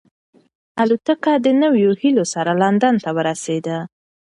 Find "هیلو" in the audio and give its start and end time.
2.01-2.25